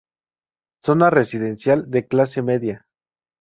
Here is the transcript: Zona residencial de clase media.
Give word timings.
Zona 0.83 1.11
residencial 1.11 1.91
de 1.91 2.07
clase 2.07 2.41
media. 2.41 2.87